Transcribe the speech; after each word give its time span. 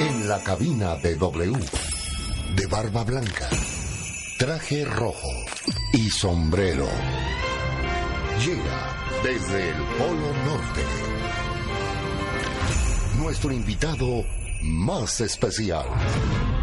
En 0.00 0.28
la 0.28 0.42
cabina 0.42 0.96
de 0.96 1.14
W, 1.14 1.52
de 2.56 2.66
barba 2.66 3.04
blanca, 3.04 3.48
traje 4.36 4.84
rojo 4.84 5.28
y 5.92 6.10
sombrero, 6.10 6.88
llega 8.44 8.96
desde 9.22 9.68
el 9.68 9.76
Polo 9.96 10.34
Norte. 10.44 10.82
Nuestro 13.18 13.52
invitado 13.52 14.24
más 14.62 15.20
especial, 15.20 15.86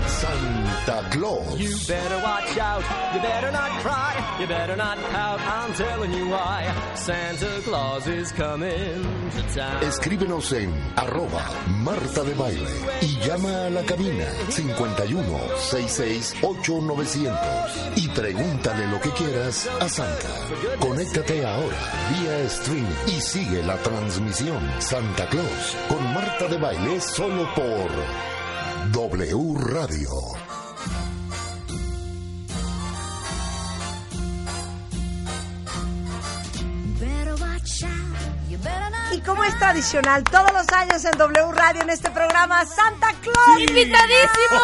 Santa 0.07 1.09
Claus. 1.11 1.59
You 1.59 1.75
better 1.87 2.17
watch 2.23 2.57
out, 2.57 2.83
you 3.13 3.21
better 3.21 3.51
not 3.51 3.71
cry, 3.83 4.37
you 4.39 4.47
better 4.47 4.75
not 4.75 4.97
pout, 5.11 5.39
I'm 5.41 5.73
telling 5.73 6.13
you 6.13 6.29
why. 6.29 6.73
Santa 6.95 7.61
Claus 7.63 8.07
is 8.07 8.31
coming 8.31 9.03
to 9.31 9.41
town. 9.53 9.83
Escríbenos 9.83 10.51
en 10.53 10.73
arroba 10.95 11.43
Marta 11.83 12.23
de 12.23 12.33
Baile 12.33 12.69
y 13.01 13.17
llama 13.19 13.65
a 13.65 13.69
la 13.69 13.83
cabina 13.83 14.25
51 14.49 15.39
66 15.57 16.35
8900 16.41 17.37
y 17.97 18.07
pregúntale 18.09 18.87
lo 18.87 18.99
que 19.01 19.11
quieras 19.11 19.69
a 19.79 19.89
Santa. 19.89 20.29
Conéctate 20.79 21.45
ahora 21.45 21.77
vía 22.11 22.49
stream 22.49 22.87
y 23.07 23.19
sigue 23.21 23.61
la 23.63 23.77
transmisión 23.77 24.59
Santa 24.79 25.27
Claus 25.27 25.75
con 25.89 26.03
Marta 26.13 26.47
de 26.47 26.57
Baile 26.57 27.01
solo 27.01 27.47
por 27.55 28.36
W 28.91 29.55
Radio. 29.57 30.09
Y 39.11 39.21
como 39.21 39.43
es 39.43 39.57
tradicional, 39.57 40.23
todos 40.23 40.51
los 40.53 40.67
años 40.69 41.03
en 41.05 41.11
W 41.11 41.51
Radio 41.53 41.81
en 41.81 41.89
este 41.89 42.09
programa, 42.11 42.65
Santa 42.65 43.13
Claus. 43.21 43.59
¡Invitadísimo! 43.59 44.61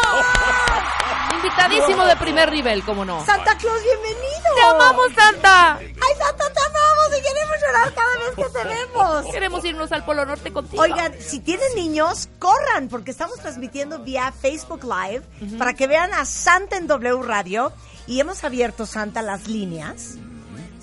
Invitadísimo 1.36 2.04
de 2.04 2.16
primer 2.16 2.52
nivel, 2.52 2.82
¿cómo 2.84 3.04
no? 3.04 3.24
Santa 3.24 3.56
Claus, 3.58 3.82
bienvenido. 3.82 4.54
¡Te 4.56 4.62
amamos, 4.62 5.06
Santa! 5.14 5.76
¡Ay, 5.78 6.14
Santa, 6.18 6.52
te 6.52 6.60
amamos! 6.60 7.18
Y 7.18 7.22
queremos 7.22 7.56
llorar 7.74 7.94
cada 7.94 8.18
vez 8.18 8.34
que 8.36 8.58
te 8.58 8.64
vemos. 8.64 9.32
Queremos 9.32 9.64
irnos 9.64 9.92
al 9.92 10.04
Polo 10.04 10.24
Norte 10.24 10.52
contigo. 10.52 10.82
Oigan, 10.82 11.12
si 11.20 11.40
tienen 11.40 11.74
niños, 11.74 12.28
corran, 12.38 12.88
porque 12.88 13.10
estamos 13.10 13.38
transmitiendo 13.38 14.00
vía 14.00 14.32
Facebook 14.32 14.84
Live 14.84 15.22
para 15.58 15.74
que 15.74 15.86
vean 15.86 16.12
a 16.14 16.24
Santa 16.24 16.76
en 16.76 16.86
W 16.86 17.22
Radio. 17.22 17.72
Y 18.06 18.20
hemos 18.20 18.44
abierto, 18.44 18.86
Santa, 18.86 19.22
las 19.22 19.48
líneas 19.48 20.16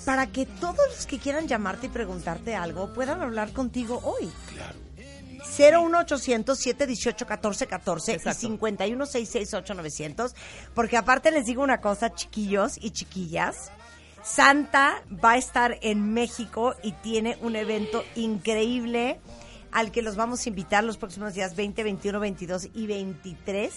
para 0.04 0.26
que 0.26 0.46
todos 0.46 0.80
los 0.96 1.06
que 1.06 1.20
quieran 1.20 1.46
llamarte 1.46 1.86
y 1.86 1.88
preguntarte 1.88 2.56
algo 2.56 2.92
puedan 2.92 3.22
hablar 3.22 3.52
contigo 3.52 4.00
hoy. 4.02 4.32
Claro. 4.52 4.82
01800 5.56 6.58
718 6.58 7.24
1414 7.26 8.20
y 8.24 8.34
51 8.34 9.06
668 9.06 9.74
900 9.74 10.34
porque 10.74 10.96
aparte 10.96 11.30
les 11.30 11.46
digo 11.46 11.62
una 11.62 11.80
cosa, 11.80 12.14
chiquillos 12.14 12.78
y 12.80 12.90
chiquillas, 12.90 13.70
Santa 14.22 15.02
va 15.12 15.32
a 15.32 15.36
estar 15.36 15.78
en 15.82 16.12
México 16.14 16.74
y 16.82 16.92
tiene 16.92 17.36
un 17.40 17.56
evento 17.56 18.04
increíble 18.14 19.18
al 19.72 19.90
que 19.90 20.02
los 20.02 20.16
vamos 20.16 20.46
a 20.46 20.48
invitar 20.48 20.84
los 20.84 20.96
próximos 20.96 21.34
días 21.34 21.56
20, 21.56 21.82
21, 21.82 22.20
22 22.20 22.68
y 22.74 22.86
23 22.86 23.72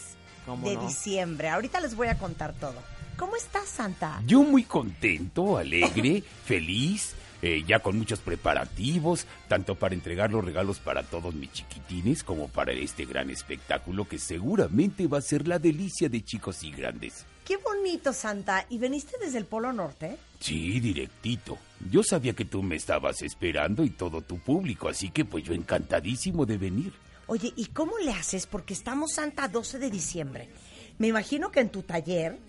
¿Cómo 0.46 0.68
de 0.68 0.76
no? 0.76 0.88
diciembre. 0.88 1.50
Ahorita 1.50 1.80
les 1.80 1.96
voy 1.96 2.10
a 2.10 2.18
contar 2.18 2.54
todo. 2.54 2.76
¿Cómo 3.18 3.36
estás, 3.36 3.68
Santa? 3.70 4.22
Yo 4.28 4.44
muy 4.44 4.64
contento, 4.64 5.58
alegre, 5.58 6.22
feliz, 6.46 7.16
eh, 7.42 7.64
ya 7.66 7.80
con 7.80 7.98
muchos 7.98 8.20
preparativos, 8.20 9.26
tanto 9.48 9.76
para 9.76 9.96
entregar 9.96 10.32
los 10.32 10.44
regalos 10.44 10.80
para 10.80 11.02
todos 11.04 11.34
mis 11.34 11.52
chiquitines 11.54 12.24
como 12.24 12.50
para 12.50 12.74
este 12.74 13.06
gran 13.06 13.30
espectáculo 13.30 14.08
que 14.08 14.20
seguramente 14.20 15.08
va 15.08 15.20
a 15.20 15.22
ser 15.22 15.48
la 15.48 15.60
delicia 15.60 16.10
de 16.10 16.24
chicos 16.24 16.64
y 16.64 16.72
grandes. 16.72 17.26
Qué 17.46 17.58
bonito, 17.58 18.12
Santa. 18.12 18.66
¿Y 18.70 18.80
veniste 18.80 19.18
desde 19.22 19.38
el 19.38 19.46
Polo 19.46 19.72
Norte? 19.72 20.18
Sí, 20.40 20.80
directito. 20.80 21.60
Yo 21.92 22.02
sabía 22.02 22.34
que 22.34 22.46
tú 22.46 22.64
me 22.64 22.76
estabas 22.76 23.22
esperando 23.22 23.84
y 23.84 23.92
todo 23.92 24.22
tu 24.22 24.40
público, 24.40 24.90
así 24.90 25.12
que 25.12 25.26
pues 25.26 25.44
yo 25.44 25.54
encantadísimo 25.54 26.48
de 26.48 26.58
venir. 26.58 26.94
Oye, 27.28 27.54
¿y 27.56 27.68
cómo 27.68 28.00
le 28.00 28.12
haces? 28.12 28.48
Porque 28.48 28.74
estamos 28.74 29.14
Santa 29.14 29.48
12 29.48 29.78
de 29.78 29.92
diciembre. 29.92 30.50
Me 30.98 31.08
imagino 31.08 31.52
que 31.52 31.60
en 31.60 31.70
tu 31.70 31.84
taller 31.84 32.40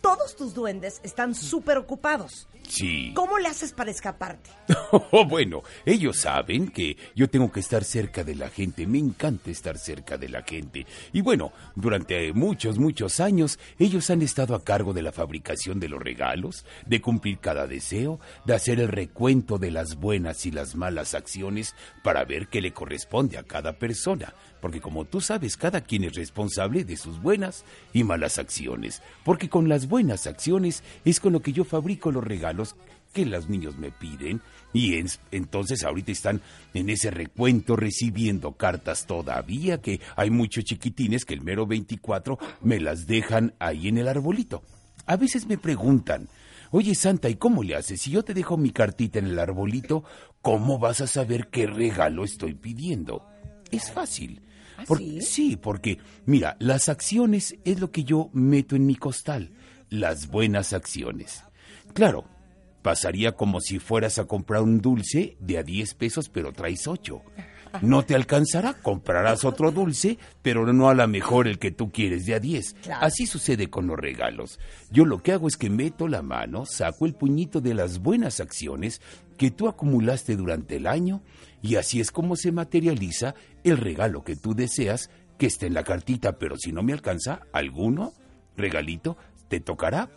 todos 0.00 0.36
tus 0.36 0.54
duendes 0.54 1.00
están 1.02 1.34
súper 1.34 1.76
ocupados. 1.76 2.48
Sí. 2.70 3.12
¿Cómo 3.14 3.38
le 3.38 3.48
haces 3.48 3.72
para 3.72 3.90
escaparte? 3.90 4.50
Oh, 5.12 5.24
bueno, 5.24 5.62
ellos 5.84 6.18
saben 6.20 6.68
que 6.68 6.96
yo 7.14 7.28
tengo 7.28 7.50
que 7.50 7.60
estar 7.60 7.84
cerca 7.84 8.24
de 8.24 8.34
la 8.34 8.48
gente, 8.48 8.86
me 8.86 8.98
encanta 8.98 9.50
estar 9.50 9.78
cerca 9.78 10.18
de 10.18 10.28
la 10.28 10.42
gente. 10.42 10.86
Y 11.12 11.20
bueno, 11.20 11.52
durante 11.74 12.32
muchos, 12.32 12.78
muchos 12.78 13.20
años, 13.20 13.58
ellos 13.78 14.10
han 14.10 14.22
estado 14.22 14.54
a 14.54 14.64
cargo 14.64 14.92
de 14.92 15.02
la 15.02 15.12
fabricación 15.12 15.78
de 15.78 15.88
los 15.88 16.00
regalos, 16.00 16.64
de 16.86 17.00
cumplir 17.00 17.38
cada 17.38 17.66
deseo, 17.66 18.20
de 18.44 18.54
hacer 18.54 18.80
el 18.80 18.88
recuento 18.88 19.58
de 19.58 19.70
las 19.70 19.96
buenas 19.96 20.44
y 20.46 20.50
las 20.50 20.74
malas 20.74 21.14
acciones 21.14 21.74
para 22.02 22.24
ver 22.24 22.48
qué 22.48 22.60
le 22.60 22.72
corresponde 22.72 23.38
a 23.38 23.44
cada 23.44 23.78
persona. 23.78 24.34
Porque 24.60 24.80
como 24.80 25.04
tú 25.04 25.20
sabes, 25.20 25.56
cada 25.56 25.80
quien 25.80 26.04
es 26.04 26.14
responsable 26.14 26.84
de 26.84 26.96
sus 26.96 27.20
buenas 27.22 27.64
y 27.92 28.04
malas 28.04 28.38
acciones. 28.38 29.02
Porque 29.24 29.48
con 29.48 29.68
las 29.68 29.88
buenas 29.88 30.26
acciones 30.26 30.82
es 31.04 31.20
con 31.20 31.32
lo 31.32 31.40
que 31.40 31.52
yo 31.52 31.64
fabrico 31.64 32.12
los 32.12 32.24
regalos 32.24 32.59
que 33.12 33.26
los 33.26 33.48
niños 33.48 33.76
me 33.76 33.90
piden 33.90 34.40
y 34.72 34.94
en- 34.94 35.08
entonces 35.32 35.82
ahorita 35.82 36.12
están 36.12 36.40
en 36.74 36.90
ese 36.90 37.10
recuento 37.10 37.74
recibiendo 37.74 38.52
cartas 38.52 39.06
todavía 39.06 39.80
que 39.80 40.00
hay 40.16 40.30
muchos 40.30 40.64
chiquitines 40.64 41.24
que 41.24 41.34
el 41.34 41.40
mero 41.42 41.66
24 41.66 42.38
me 42.62 42.78
las 42.78 43.06
dejan 43.08 43.54
ahí 43.58 43.88
en 43.88 43.98
el 43.98 44.06
arbolito. 44.06 44.62
A 45.06 45.16
veces 45.16 45.46
me 45.46 45.58
preguntan, 45.58 46.28
oye 46.70 46.94
Santa, 46.94 47.28
¿y 47.28 47.34
cómo 47.34 47.64
le 47.64 47.74
haces? 47.74 48.00
Si 48.00 48.12
yo 48.12 48.22
te 48.22 48.32
dejo 48.34 48.56
mi 48.56 48.70
cartita 48.70 49.18
en 49.18 49.26
el 49.26 49.38
arbolito, 49.40 50.04
¿cómo 50.40 50.78
vas 50.78 51.00
a 51.00 51.08
saber 51.08 51.48
qué 51.48 51.66
regalo 51.66 52.22
estoy 52.22 52.54
pidiendo? 52.54 53.26
Es 53.72 53.90
fácil. 53.90 54.40
Por- 54.86 54.98
sí? 54.98 55.20
sí, 55.20 55.56
porque 55.56 55.98
mira, 56.26 56.56
las 56.60 56.88
acciones 56.88 57.56
es 57.64 57.80
lo 57.80 57.90
que 57.90 58.04
yo 58.04 58.30
meto 58.32 58.76
en 58.76 58.86
mi 58.86 58.94
costal, 58.94 59.50
las 59.90 60.28
buenas 60.28 60.72
acciones. 60.72 61.42
Claro, 61.92 62.24
pasaría 62.82 63.32
como 63.32 63.60
si 63.60 63.78
fueras 63.78 64.18
a 64.18 64.24
comprar 64.24 64.62
un 64.62 64.80
dulce 64.80 65.36
de 65.40 65.58
a 65.58 65.62
10 65.62 65.94
pesos, 65.94 66.28
pero 66.28 66.52
traes 66.52 66.86
8. 66.86 67.22
No 67.82 68.04
te 68.04 68.14
alcanzará, 68.14 68.74
comprarás 68.74 69.44
otro 69.44 69.70
dulce, 69.70 70.18
pero 70.42 70.72
no 70.72 70.88
a 70.88 70.94
la 70.94 71.06
mejor 71.06 71.46
el 71.46 71.58
que 71.58 71.70
tú 71.70 71.92
quieres 71.92 72.26
de 72.26 72.34
a 72.34 72.40
10. 72.40 72.74
Claro. 72.82 73.06
Así 73.06 73.26
sucede 73.26 73.70
con 73.70 73.86
los 73.86 73.98
regalos. 73.98 74.58
Yo 74.90 75.04
lo 75.04 75.22
que 75.22 75.32
hago 75.32 75.46
es 75.46 75.56
que 75.56 75.70
meto 75.70 76.08
la 76.08 76.22
mano, 76.22 76.66
saco 76.66 77.06
el 77.06 77.14
puñito 77.14 77.60
de 77.60 77.74
las 77.74 78.00
buenas 78.00 78.40
acciones 78.40 79.00
que 79.36 79.50
tú 79.50 79.68
acumulaste 79.68 80.36
durante 80.36 80.76
el 80.76 80.86
año 80.86 81.22
y 81.62 81.76
así 81.76 82.00
es 82.00 82.10
como 82.10 82.36
se 82.36 82.52
materializa 82.52 83.34
el 83.64 83.76
regalo 83.76 84.24
que 84.24 84.36
tú 84.36 84.54
deseas 84.54 85.10
que 85.38 85.46
esté 85.46 85.66
en 85.66 85.74
la 85.74 85.84
cartita, 85.84 86.38
pero 86.38 86.56
si 86.58 86.72
no 86.72 86.82
me 86.82 86.92
alcanza 86.92 87.40
alguno 87.52 88.12
regalito, 88.56 89.16
te 89.48 89.60
tocará 89.60 90.10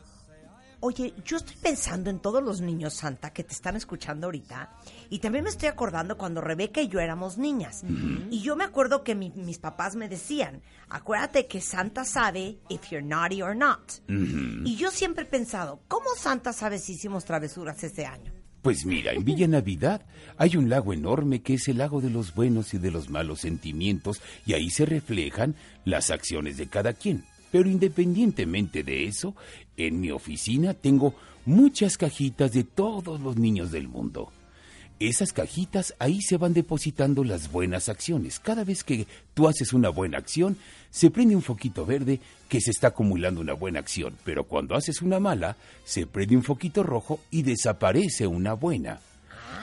Oye, 0.85 1.13
yo 1.23 1.37
estoy 1.37 1.55
pensando 1.61 2.09
en 2.09 2.19
todos 2.19 2.43
los 2.43 2.59
niños 2.59 2.93
Santa 2.95 3.31
que 3.31 3.45
te 3.45 3.53
están 3.53 3.77
escuchando 3.77 4.27
ahorita 4.27 4.69
y 5.09 5.19
también 5.19 5.45
me 5.45 5.49
estoy 5.49 5.69
acordando 5.69 6.17
cuando 6.17 6.41
Rebeca 6.41 6.81
y 6.81 6.89
yo 6.89 6.99
éramos 6.99 7.37
niñas. 7.37 7.83
Y 8.29 8.41
yo 8.41 8.57
me 8.57 8.65
acuerdo 8.65 9.01
que 9.01 9.15
mi- 9.15 9.31
mis 9.33 9.59
papás 9.59 9.95
me 9.95 10.09
decían, 10.09 10.61
acuérdate 10.89 11.47
que 11.47 11.61
Santa 11.61 12.03
sabe 12.03 12.57
if 12.67 12.89
you're 12.91 13.01
naughty 13.01 13.41
or 13.41 13.55
not. 13.55 13.79
Y 14.09 14.75
yo 14.75 14.91
siempre 14.91 15.23
he 15.23 15.27
pensado, 15.27 15.79
¿cómo 15.87 16.07
Santa 16.17 16.51
sabe 16.51 16.79
si 16.79 16.93
hicimos 16.93 17.23
travesuras 17.23 17.81
este 17.81 18.05
año? 18.05 18.33
Pues 18.61 18.85
mira, 18.85 19.13
en 19.13 19.23
Villa 19.23 19.47
Navidad 19.47 20.05
hay 20.37 20.57
un 20.57 20.69
lago 20.69 20.91
enorme 20.91 21.41
que 21.41 21.53
es 21.53 21.67
el 21.69 21.77
lago 21.77 22.01
de 22.01 22.09
los 22.09 22.33
buenos 22.35 22.73
y 22.73 22.77
de 22.77 22.91
los 22.91 23.09
malos 23.09 23.39
sentimientos 23.39 24.21
y 24.45 24.51
ahí 24.53 24.69
se 24.69 24.85
reflejan 24.85 25.55
las 25.85 26.11
acciones 26.11 26.57
de 26.57 26.67
cada 26.67 26.91
quien. 26.91 27.23
Pero 27.53 27.69
independientemente 27.69 28.81
de 28.81 29.05
eso, 29.05 29.35
en 29.77 30.01
mi 30.01 30.09
oficina 30.09 30.73
tengo 30.73 31.13
muchas 31.45 31.97
cajitas 31.97 32.51
de 32.51 32.63
todos 32.63 33.21
los 33.21 33.37
niños 33.37 33.71
del 33.71 33.87
mundo. 33.87 34.31
Esas 34.99 35.33
cajitas, 35.33 35.93
ahí 35.99 36.19
se 36.23 36.37
van 36.37 36.55
depositando 36.55 37.23
las 37.23 37.51
buenas 37.51 37.89
acciones. 37.89 38.39
Cada 38.39 38.63
vez 38.63 38.83
que 38.83 39.05
tú 39.35 39.47
haces 39.47 39.71
una 39.71 39.89
buena 39.89 40.17
acción, 40.17 40.57
se 40.89 41.11
prende 41.11 41.35
un 41.35 41.43
foquito 41.43 41.85
verde 41.85 42.19
que 42.49 42.59
se 42.59 42.71
está 42.71 42.87
acumulando 42.87 43.39
una 43.39 43.53
buena 43.53 43.79
acción. 43.79 44.17
Pero 44.25 44.45
cuando 44.45 44.73
haces 44.73 45.03
una 45.03 45.19
mala, 45.19 45.55
se 45.85 46.07
prende 46.07 46.35
un 46.35 46.43
foquito 46.43 46.81
rojo 46.81 47.19
y 47.29 47.43
desaparece 47.43 48.25
una 48.25 48.53
buena. 48.53 48.99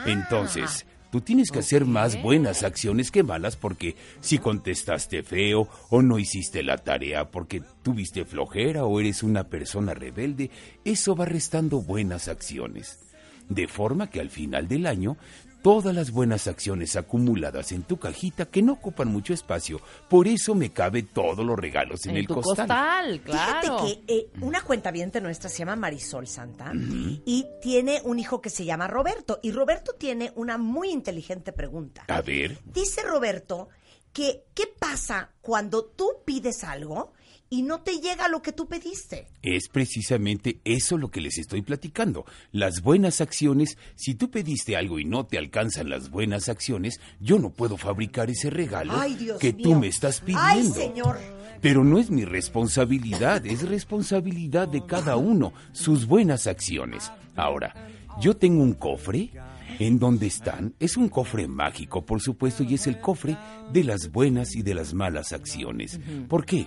Entonces, 0.06 0.86
tú 1.10 1.20
tienes 1.20 1.50
que 1.50 1.58
hacer 1.58 1.84
más 1.84 2.20
buenas 2.22 2.62
acciones 2.62 3.10
que 3.10 3.22
malas 3.22 3.56
porque 3.56 3.96
si 4.20 4.38
contestaste 4.38 5.22
feo 5.22 5.68
o 5.90 6.02
no 6.02 6.18
hiciste 6.18 6.62
la 6.62 6.78
tarea 6.78 7.30
porque 7.30 7.62
tuviste 7.82 8.24
flojera 8.24 8.84
o 8.84 9.00
eres 9.00 9.22
una 9.22 9.44
persona 9.44 9.94
rebelde, 9.94 10.50
eso 10.84 11.14
va 11.14 11.24
restando 11.24 11.82
buenas 11.82 12.28
acciones. 12.28 13.00
De 13.48 13.66
forma 13.66 14.08
que 14.08 14.20
al 14.20 14.30
final 14.30 14.68
del 14.68 14.86
año 14.86 15.16
todas 15.62 15.94
las 15.94 16.10
buenas 16.10 16.46
acciones 16.46 16.96
acumuladas 16.96 17.72
en 17.72 17.82
tu 17.82 17.98
cajita 17.98 18.46
que 18.46 18.62
no 18.62 18.74
ocupan 18.74 19.08
mucho 19.08 19.32
espacio. 19.34 19.80
Por 20.08 20.28
eso 20.28 20.54
me 20.54 20.70
cabe 20.72 21.02
todos 21.02 21.44
los 21.44 21.58
regalos 21.58 22.04
en, 22.04 22.12
En 22.12 22.16
el 22.18 22.26
tu 22.26 22.34
costal. 22.34 22.66
costal, 22.68 23.20
claro. 23.22 23.60
Fíjate 23.60 24.02
que 24.06 24.14
eh, 24.14 24.30
una 24.40 24.62
cuentaviente 24.62 25.20
nuestra 25.20 25.48
se 25.50 25.58
llama 25.58 25.76
Marisol 25.76 26.26
Santa 26.26 26.72
y 26.74 27.46
tiene 27.60 28.00
un 28.04 28.18
hijo 28.18 28.40
que 28.40 28.50
se 28.50 28.64
llama 28.64 28.88
Roberto. 28.88 29.38
Y 29.42 29.52
Roberto 29.52 29.94
tiene 29.94 30.32
una 30.36 30.58
muy 30.58 30.90
inteligente 30.90 31.52
pregunta. 31.52 32.04
A 32.08 32.22
ver, 32.22 32.58
Dice 32.64 33.02
Roberto 33.02 33.68
que 34.12 34.44
¿qué 34.54 34.64
pasa 34.78 35.30
cuando 35.40 35.84
tú 35.84 36.08
pides 36.24 36.64
algo 36.64 37.12
y 37.52 37.62
no 37.62 37.80
te 37.80 37.98
llega 38.00 38.28
lo 38.28 38.40
que 38.42 38.52
tú 38.52 38.66
pediste? 38.68 39.26
es 39.42 39.68
precisamente 39.68 40.60
eso 40.64 40.96
lo 40.96 41.10
que 41.10 41.20
les 41.20 41.36
estoy 41.38 41.62
platicando. 41.62 42.24
Las 42.52 42.80
buenas 42.80 43.20
acciones, 43.20 43.76
si 43.96 44.14
tú 44.14 44.30
pediste 44.30 44.76
algo 44.76 44.98
y 45.00 45.04
no 45.04 45.26
te 45.26 45.36
alcanzan 45.36 45.90
las 45.90 46.10
buenas 46.10 46.48
acciones, 46.48 47.00
yo 47.20 47.38
no 47.38 47.50
puedo 47.50 47.76
fabricar 47.76 48.30
ese 48.30 48.50
regalo 48.50 48.92
Ay, 48.96 49.18
que 49.40 49.52
mío. 49.52 49.64
tú 49.64 49.74
me 49.74 49.88
estás 49.88 50.20
pidiendo. 50.20 50.42
Ay, 50.44 50.64
señor. 50.70 51.18
Pero 51.60 51.84
no 51.84 51.98
es 51.98 52.10
mi 52.10 52.24
responsabilidad, 52.24 53.44
es 53.44 53.68
responsabilidad 53.68 54.68
de 54.68 54.86
cada 54.86 55.16
uno, 55.16 55.52
sus 55.72 56.06
buenas 56.06 56.46
acciones. 56.46 57.10
Ahora, 57.34 57.74
yo 58.20 58.36
tengo 58.36 58.62
un 58.62 58.74
cofre 58.74 59.30
en 59.78 59.98
donde 59.98 60.26
están, 60.26 60.74
es 60.78 60.96
un 60.96 61.08
cofre 61.08 61.48
mágico, 61.48 62.04
por 62.04 62.20
supuesto, 62.20 62.62
y 62.62 62.74
es 62.74 62.86
el 62.86 63.00
cofre 63.00 63.36
de 63.72 63.84
las 63.84 64.10
buenas 64.12 64.54
y 64.54 64.62
de 64.62 64.74
las 64.74 64.94
malas 64.94 65.32
acciones. 65.32 65.98
¿Por 66.28 66.44
qué? 66.44 66.66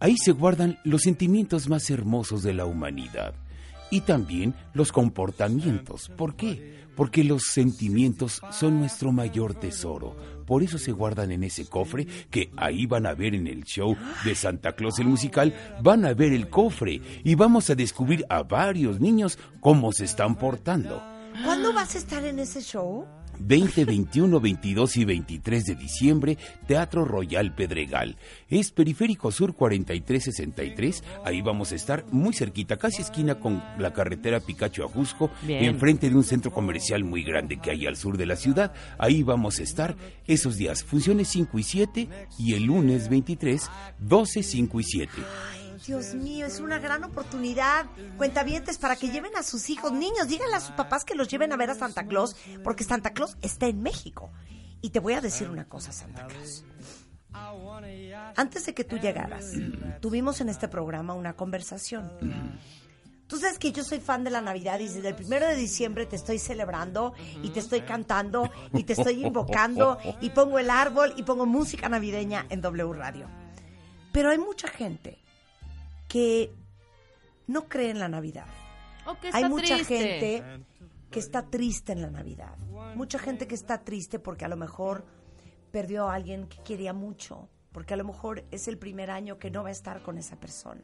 Ahí 0.00 0.16
se 0.16 0.30
guardan 0.30 0.78
los 0.84 1.02
sentimientos 1.02 1.68
más 1.68 1.90
hermosos 1.90 2.44
de 2.44 2.54
la 2.54 2.66
humanidad 2.66 3.34
y 3.90 4.02
también 4.02 4.54
los 4.72 4.92
comportamientos. 4.92 6.08
¿Por 6.16 6.36
qué? 6.36 6.86
Porque 6.94 7.24
los 7.24 7.44
sentimientos 7.44 8.40
son 8.52 8.78
nuestro 8.78 9.10
mayor 9.10 9.54
tesoro. 9.54 10.16
Por 10.46 10.62
eso 10.62 10.78
se 10.78 10.92
guardan 10.92 11.32
en 11.32 11.42
ese 11.42 11.66
cofre 11.66 12.06
que 12.30 12.52
ahí 12.56 12.86
van 12.86 13.06
a 13.06 13.14
ver 13.14 13.34
en 13.34 13.48
el 13.48 13.64
show 13.64 13.96
de 14.24 14.34
Santa 14.36 14.72
Claus 14.76 15.00
el 15.00 15.06
musical, 15.06 15.52
van 15.82 16.04
a 16.04 16.14
ver 16.14 16.32
el 16.32 16.48
cofre 16.48 17.00
y 17.24 17.34
vamos 17.34 17.68
a 17.68 17.74
descubrir 17.74 18.24
a 18.28 18.44
varios 18.44 19.00
niños 19.00 19.36
cómo 19.60 19.92
se 19.92 20.04
están 20.04 20.36
portando. 20.36 21.02
¿Cuándo 21.44 21.72
vas 21.72 21.96
a 21.96 21.98
estar 21.98 22.24
en 22.24 22.38
ese 22.38 22.60
show? 22.62 23.04
20, 23.40 23.84
21, 23.84 24.40
22 24.40 24.96
y 24.96 25.04
23 25.04 25.64
de 25.64 25.74
diciembre, 25.74 26.38
Teatro 26.66 27.04
Royal 27.04 27.54
Pedregal. 27.54 28.16
Es 28.48 28.70
Periférico 28.70 29.30
Sur 29.30 29.54
4363. 29.54 31.04
Ahí 31.24 31.42
vamos 31.42 31.72
a 31.72 31.74
estar 31.74 32.04
muy 32.10 32.32
cerquita, 32.34 32.76
casi 32.76 33.02
esquina 33.02 33.36
con 33.36 33.62
la 33.78 33.92
carretera 33.92 34.40
Picacho 34.40 34.84
a 34.84 34.88
Jusco, 34.88 35.30
enfrente 35.46 36.10
de 36.10 36.16
un 36.16 36.24
centro 36.24 36.52
comercial 36.52 37.04
muy 37.04 37.22
grande 37.22 37.58
que 37.58 37.70
hay 37.70 37.86
al 37.86 37.96
sur 37.96 38.16
de 38.16 38.26
la 38.26 38.36
ciudad. 38.36 38.72
Ahí 38.98 39.22
vamos 39.22 39.58
a 39.58 39.62
estar 39.62 39.96
esos 40.26 40.56
días. 40.56 40.84
Funciones 40.84 41.28
5 41.28 41.58
y 41.58 41.62
7 41.62 42.08
y 42.38 42.54
el 42.54 42.64
lunes 42.64 43.08
23, 43.08 43.70
12, 43.98 44.42
5 44.42 44.80
y 44.80 44.84
7. 44.84 45.12
Dios 45.88 46.12
mío, 46.12 46.44
es 46.44 46.60
una 46.60 46.78
gran 46.78 47.02
oportunidad. 47.02 47.86
Cuentavientes 48.18 48.76
para 48.76 48.94
que 48.94 49.08
lleven 49.08 49.34
a 49.36 49.42
sus 49.42 49.70
hijos, 49.70 49.90
niños, 49.90 50.28
díganle 50.28 50.56
a 50.56 50.60
sus 50.60 50.72
papás 50.72 51.02
que 51.02 51.14
los 51.14 51.28
lleven 51.28 51.50
a 51.50 51.56
ver 51.56 51.70
a 51.70 51.74
Santa 51.74 52.06
Claus, 52.06 52.36
porque 52.62 52.84
Santa 52.84 53.14
Claus 53.14 53.38
está 53.40 53.68
en 53.68 53.80
México. 53.80 54.30
Y 54.82 54.90
te 54.90 55.00
voy 55.00 55.14
a 55.14 55.22
decir 55.22 55.48
una 55.48 55.66
cosa, 55.66 55.90
Santa 55.90 56.26
Claus. 56.26 56.66
Antes 58.36 58.66
de 58.66 58.74
que 58.74 58.84
tú 58.84 58.98
llegaras, 58.98 59.54
tuvimos 60.00 60.42
en 60.42 60.50
este 60.50 60.68
programa 60.68 61.14
una 61.14 61.32
conversación. 61.32 62.12
Tú 63.26 63.38
sabes 63.38 63.58
que 63.58 63.72
yo 63.72 63.82
soy 63.82 64.00
fan 64.00 64.24
de 64.24 64.30
la 64.30 64.42
Navidad 64.42 64.80
y 64.80 64.88
desde 64.88 65.08
el 65.08 65.14
primero 65.14 65.46
de 65.46 65.56
diciembre 65.56 66.04
te 66.04 66.16
estoy 66.16 66.38
celebrando 66.38 67.14
y 67.42 67.48
te 67.48 67.60
estoy 67.60 67.80
cantando 67.80 68.50
y 68.74 68.82
te 68.82 68.92
estoy 68.92 69.24
invocando 69.24 69.96
y 70.20 70.28
pongo 70.30 70.58
el 70.58 70.68
árbol 70.68 71.14
y 71.16 71.22
pongo 71.22 71.46
música 71.46 71.88
navideña 71.88 72.44
en 72.50 72.60
W 72.60 72.92
Radio. 72.92 73.26
Pero 74.12 74.30
hay 74.30 74.38
mucha 74.38 74.68
gente 74.68 75.22
que 76.08 76.52
no 77.46 77.68
cree 77.68 77.90
en 77.90 77.98
la 77.98 78.08
Navidad. 78.08 78.46
O 79.06 79.18
que 79.18 79.30
Hay 79.32 79.48
mucha 79.48 79.76
triste. 79.76 79.98
gente 79.98 80.64
que 81.10 81.18
está 81.18 81.42
triste 81.48 81.92
en 81.92 82.02
la 82.02 82.10
Navidad. 82.10 82.56
Mucha 82.94 83.18
gente 83.18 83.46
que 83.46 83.54
está 83.54 83.84
triste 83.84 84.18
porque 84.18 84.44
a 84.44 84.48
lo 84.48 84.56
mejor 84.56 85.04
perdió 85.70 86.08
a 86.08 86.14
alguien 86.14 86.48
que 86.48 86.62
quería 86.62 86.92
mucho, 86.92 87.48
porque 87.72 87.94
a 87.94 87.96
lo 87.96 88.04
mejor 88.04 88.44
es 88.50 88.68
el 88.68 88.78
primer 88.78 89.10
año 89.10 89.38
que 89.38 89.50
no 89.50 89.62
va 89.62 89.68
a 89.68 89.72
estar 89.72 90.02
con 90.02 90.18
esa 90.18 90.36
persona. 90.36 90.82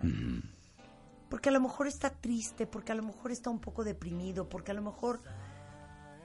Porque 1.29 1.49
a 1.49 1.53
lo 1.53 1.61
mejor 1.61 1.87
está 1.87 2.11
triste, 2.11 2.67
porque 2.67 2.93
a 2.93 2.94
lo 2.94 3.03
mejor 3.03 3.32
está 3.32 3.50
un 3.50 3.59
poco 3.61 3.85
deprimido, 3.85 4.49
porque 4.49 4.70
a 4.70 4.75
lo 4.75 4.82
mejor 4.82 5.20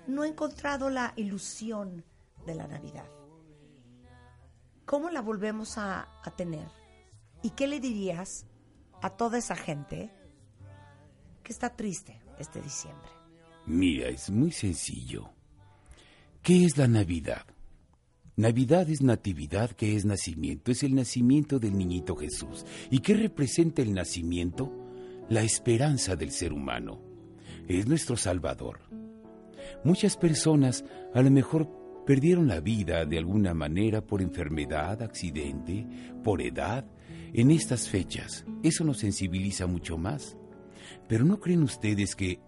no 0.07 0.21
ha 0.23 0.27
encontrado 0.27 0.89
la 0.89 1.13
ilusión 1.15 2.03
de 2.45 2.55
la 2.55 2.67
Navidad. 2.67 3.05
¿Cómo 4.85 5.09
la 5.09 5.21
volvemos 5.21 5.77
a, 5.77 6.07
a 6.23 6.31
tener? 6.31 6.67
¿Y 7.41 7.51
qué 7.51 7.67
le 7.67 7.79
dirías 7.79 8.45
a 9.01 9.09
toda 9.09 9.37
esa 9.37 9.55
gente 9.55 10.09
que 11.43 11.51
está 11.51 11.75
triste 11.75 12.19
este 12.37 12.61
diciembre? 12.61 13.09
Mira, 13.65 14.09
es 14.09 14.29
muy 14.29 14.51
sencillo. 14.51 15.29
¿Qué 16.41 16.65
es 16.65 16.77
la 16.77 16.87
Navidad? 16.87 17.45
Navidad 18.35 18.89
es 18.89 19.01
natividad, 19.01 19.71
que 19.71 19.97
es 19.97 20.05
nacimiento, 20.05 20.71
es 20.71 20.83
el 20.83 20.95
nacimiento 20.95 21.59
del 21.59 21.77
niñito 21.77 22.15
Jesús. 22.15 22.65
¿Y 22.89 22.99
qué 22.99 23.13
representa 23.13 23.81
el 23.81 23.93
nacimiento? 23.93 24.71
La 25.27 25.43
esperanza 25.43 26.15
del 26.15 26.31
ser 26.31 26.53
humano. 26.53 27.01
Es 27.67 27.85
nuestro 27.85 28.15
Salvador. 28.15 28.79
Muchas 29.83 30.15
personas 30.15 30.85
a 31.13 31.21
lo 31.21 31.29
mejor 31.29 31.69
perdieron 32.05 32.47
la 32.47 32.61
vida 32.61 33.05
de 33.05 33.17
alguna 33.17 33.53
manera 33.53 34.01
por 34.01 34.21
enfermedad, 34.21 35.01
accidente, 35.01 35.85
por 36.23 36.41
edad, 36.41 36.85
en 37.33 37.51
estas 37.51 37.89
fechas. 37.89 38.45
Eso 38.63 38.83
nos 38.83 38.99
sensibiliza 38.99 39.67
mucho 39.67 39.97
más. 39.97 40.37
Pero 41.07 41.25
¿no 41.25 41.39
creen 41.39 41.63
ustedes 41.63 42.15
que 42.15 42.39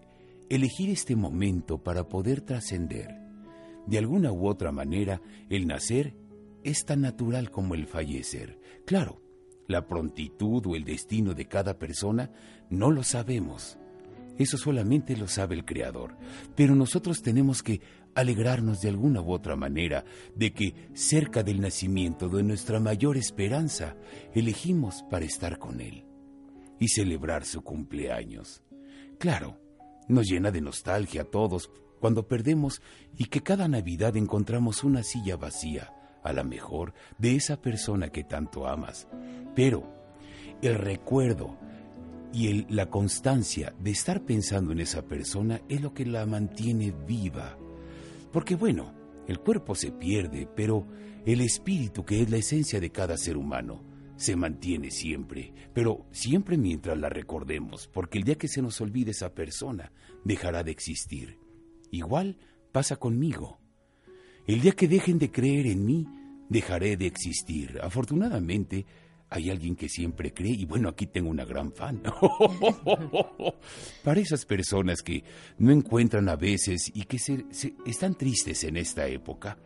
elegir 0.50 0.90
este 0.90 1.16
momento 1.16 1.84
para 1.84 2.08
poder 2.08 2.42
trascender, 2.42 3.16
de 3.88 3.98
alguna 3.98 4.32
u 4.32 4.48
otra 4.48 4.72
manera, 4.72 5.22
el 5.50 5.68
nacer 5.68 6.16
es 6.64 6.86
tan 6.86 7.02
natural 7.02 7.50
como 7.52 7.76
el 7.76 7.88
fallecer? 7.88 8.60
Claro, 8.86 9.22
la 9.68 9.88
prontitud 9.88 10.66
o 10.68 10.76
el 10.76 10.84
destino 10.84 11.34
de 11.34 11.48
cada 11.48 11.78
persona 11.80 12.32
no 12.70 12.92
lo 12.92 13.04
sabemos. 13.04 13.78
Eso 14.38 14.58
solamente 14.58 15.16
lo 15.16 15.28
sabe 15.28 15.56
el 15.56 15.66
Creador. 15.66 16.18
Pero 16.56 16.76
nosotros 16.76 17.22
tenemos 17.22 17.62
que 17.62 17.82
alegrarnos 18.15 18.82
de 18.82 18.89
alguna 18.89 19.22
u 19.22 19.32
otra 19.32 19.56
manera 19.56 20.06
de 20.36 20.53
que 20.53 20.89
cerca 20.94 21.44
del 21.44 21.62
nacimiento 21.62 22.30
de 22.30 22.44
nuestra 22.44 22.80
mayor 22.80 23.18
esperanza 23.18 23.96
elegimos 24.34 25.03
para 25.10 25.25
estar 25.25 25.58
con 25.58 25.82
Él 25.82 26.06
y 26.80 26.88
celebrar 26.88 27.46
su 27.46 27.62
cumpleaños. 27.62 28.63
Claro, 29.20 29.60
nos 30.08 30.27
llena 30.27 30.51
de 30.51 30.62
nostalgia 30.62 31.22
a 31.22 31.25
todos 31.25 31.70
cuando 32.00 32.27
perdemos 32.27 32.82
y 33.18 33.25
que 33.25 33.41
cada 33.41 33.68
Navidad 33.68 34.18
encontramos 34.18 34.84
una 34.84 35.03
silla 35.03 35.38
vacía, 35.38 35.94
a 36.24 36.34
la 36.34 36.44
mejor, 36.44 36.94
de 37.18 37.36
esa 37.36 37.62
persona 37.62 38.10
que 38.10 38.24
tanto 38.24 38.68
amas. 38.68 39.08
Pero 39.56 39.84
el 40.62 40.75
recuerdo 40.75 41.58
y 42.34 42.65
la 42.74 42.89
constancia 42.89 43.74
de 43.80 43.91
estar 43.91 44.22
pensando 44.22 44.72
en 44.72 44.80
esa 44.80 45.03
persona 45.03 45.62
es 45.70 45.82
lo 45.82 45.94
que 45.94 46.06
la 46.06 46.25
mantiene 46.25 46.91
viva. 46.91 47.58
Porque 48.32 48.56
bueno, 48.56 48.94
el 49.28 49.40
cuerpo 49.40 49.76
se 49.76 49.92
pierde, 49.92 50.48
pero 50.56 50.88
el 51.26 51.42
espíritu, 51.42 52.04
que 52.04 52.22
es 52.22 52.30
la 52.30 52.38
esencia 52.38 52.80
de 52.80 52.92
cada 52.92 53.18
ser 53.18 53.38
humano, 53.38 53.84
se 54.16 54.36
mantiene 54.36 54.92
siempre, 54.92 55.54
pero 55.74 56.06
siempre 56.12 56.58
mientras 56.58 56.98
la 56.98 57.10
recordemos, 57.10 57.88
porque 57.88 58.20
el 58.20 58.24
día 58.24 58.38
que 58.38 58.48
se 58.48 58.62
nos 58.62 58.80
olvide 58.80 59.12
esa 59.12 59.34
persona, 59.34 59.92
dejará 60.24 60.64
de 60.64 60.72
existir. 60.72 61.40
Igual 61.90 62.38
pasa 62.72 62.98
conmigo. 62.98 63.60
El 64.46 64.62
día 64.62 64.74
que 64.74 64.88
dejen 64.88 65.18
de 65.18 65.32
creer 65.32 65.68
en 65.68 65.86
mí, 65.86 66.08
dejaré 66.50 66.98
de 66.98 67.08
existir. 67.08 67.80
Afortunadamente, 67.82 68.86
hay 69.34 69.50
alguien 69.50 69.76
que 69.78 69.88
siempre 69.90 70.34
cree 70.34 70.52
y 70.52 70.66
bueno, 70.66 70.90
aquí 70.90 71.08
tengo 71.08 71.30
una 71.30 71.46
gran 71.46 71.72
fan. 71.72 72.02
Para 74.04 74.20
esas 74.20 74.46
personas 74.46 75.02
que 75.02 75.24
no 75.58 75.72
encuentran 75.72 76.28
a 76.30 76.36
veces 76.36 76.92
y 76.94 77.04
que 77.06 77.18
se, 77.18 77.46
se- 77.52 77.74
están 77.86 78.14
tristes 78.16 78.64
en 78.66 78.76
esta 78.78 79.08
época, 79.08 79.58